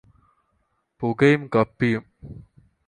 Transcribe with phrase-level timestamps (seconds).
[1.01, 2.03] പുകയും കപ്പിയും